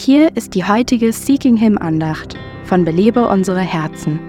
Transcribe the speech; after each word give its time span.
Hier 0.00 0.30
ist 0.36 0.54
die 0.54 0.64
heutige 0.64 1.12
Seeking 1.12 1.56
Him 1.56 1.76
Andacht 1.76 2.36
von 2.62 2.84
Belebe 2.84 3.26
unsere 3.26 3.58
Herzen. 3.58 4.20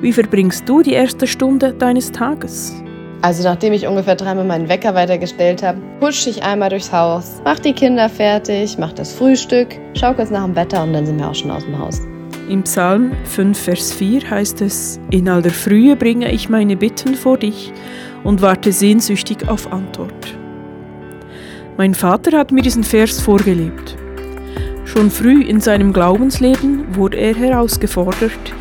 Wie 0.00 0.10
verbringst 0.10 0.66
du 0.66 0.80
die 0.80 0.94
erste 0.94 1.26
Stunde 1.26 1.74
deines 1.74 2.10
Tages? 2.10 2.82
Also 3.20 3.46
nachdem 3.46 3.74
ich 3.74 3.86
ungefähr 3.86 4.16
dreimal 4.16 4.46
meinen 4.46 4.70
Wecker 4.70 4.94
weitergestellt 4.94 5.62
habe, 5.62 5.82
husche 6.00 6.30
ich 6.30 6.42
einmal 6.42 6.70
durchs 6.70 6.90
Haus, 6.90 7.42
mach 7.44 7.58
die 7.58 7.74
Kinder 7.74 8.08
fertig, 8.08 8.78
mach 8.78 8.94
das 8.94 9.12
Frühstück, 9.12 9.68
schau 9.92 10.14
kurz 10.14 10.30
nach 10.30 10.46
dem 10.46 10.56
Wetter 10.56 10.82
und 10.82 10.94
dann 10.94 11.04
sind 11.04 11.18
wir 11.18 11.28
auch 11.28 11.34
schon 11.34 11.50
aus 11.50 11.64
dem 11.64 11.78
Haus. 11.78 12.00
Im 12.48 12.62
Psalm 12.62 13.12
5, 13.24 13.58
Vers 13.58 13.92
4 13.92 14.30
heißt 14.30 14.62
es, 14.62 14.98
In 15.10 15.28
aller 15.28 15.50
Frühe 15.50 15.94
bringe 15.94 16.32
ich 16.32 16.48
meine 16.48 16.74
Bitten 16.74 17.16
vor 17.16 17.36
dich 17.36 17.70
und 18.24 18.40
warte 18.40 18.72
sehnsüchtig 18.72 19.46
auf 19.46 19.70
Antwort. 19.70 20.38
Mein 21.76 21.92
Vater 21.92 22.38
hat 22.38 22.50
mir 22.50 22.62
diesen 22.62 22.82
Vers 22.82 23.20
vorgelebt. 23.20 23.95
Schon 24.96 25.10
früh 25.10 25.42
in 25.42 25.60
seinem 25.60 25.92
Glaubensleben 25.92 26.96
wurde 26.96 27.18
er 27.18 27.34
herausgefordert, 27.34 28.54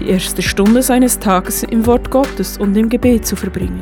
die 0.00 0.08
erste 0.08 0.40
Stunde 0.40 0.80
seines 0.80 1.18
Tages 1.18 1.64
im 1.64 1.84
Wort 1.84 2.10
Gottes 2.10 2.56
und 2.56 2.74
im 2.78 2.88
Gebet 2.88 3.26
zu 3.26 3.36
verbringen. 3.36 3.78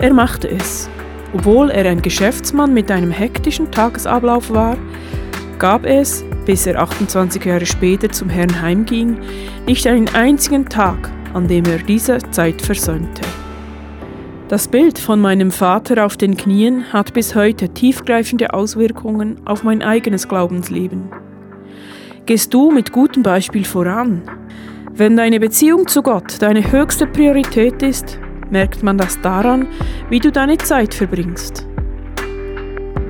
Er 0.00 0.14
machte 0.14 0.48
es. 0.48 0.88
Obwohl 1.34 1.68
er 1.68 1.84
ein 1.84 2.00
Geschäftsmann 2.00 2.72
mit 2.72 2.90
einem 2.90 3.10
hektischen 3.10 3.70
Tagesablauf 3.70 4.48
war, 4.48 4.78
gab 5.58 5.84
es, 5.84 6.24
bis 6.46 6.66
er 6.66 6.80
28 6.80 7.44
Jahre 7.44 7.66
später 7.66 8.08
zum 8.08 8.30
Herrn 8.30 8.62
heimging, 8.62 9.18
nicht 9.66 9.86
einen 9.86 10.08
einzigen 10.14 10.64
Tag, 10.64 11.10
an 11.34 11.46
dem 11.46 11.66
er 11.66 11.80
diese 11.80 12.20
Zeit 12.30 12.62
versäumte. 12.62 13.20
Das 14.52 14.68
Bild 14.68 14.98
von 14.98 15.18
meinem 15.18 15.50
Vater 15.50 16.04
auf 16.04 16.18
den 16.18 16.36
Knien 16.36 16.92
hat 16.92 17.14
bis 17.14 17.34
heute 17.34 17.70
tiefgreifende 17.70 18.52
Auswirkungen 18.52 19.40
auf 19.46 19.62
mein 19.62 19.80
eigenes 19.80 20.28
Glaubensleben. 20.28 21.10
Gehst 22.26 22.52
du 22.52 22.70
mit 22.70 22.92
gutem 22.92 23.22
Beispiel 23.22 23.64
voran? 23.64 24.20
Wenn 24.92 25.16
deine 25.16 25.40
Beziehung 25.40 25.88
zu 25.88 26.02
Gott 26.02 26.42
deine 26.42 26.70
höchste 26.70 27.06
Priorität 27.06 27.82
ist, 27.82 28.18
merkt 28.50 28.82
man 28.82 28.98
das 28.98 29.18
daran, 29.22 29.68
wie 30.10 30.18
du 30.18 30.30
deine 30.30 30.58
Zeit 30.58 30.92
verbringst. 30.92 31.66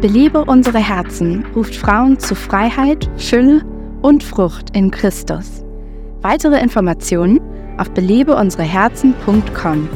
Belebe 0.00 0.44
unsere 0.44 0.78
Herzen 0.78 1.44
ruft 1.56 1.74
Frauen 1.74 2.20
zu 2.20 2.36
Freiheit, 2.36 3.10
Fülle 3.16 3.62
und 4.00 4.22
Frucht 4.22 4.76
in 4.76 4.92
Christus. 4.92 5.64
Weitere 6.20 6.60
Informationen 6.60 7.40
auf 7.78 7.90
belebeunsereherzen.com. 7.90 9.88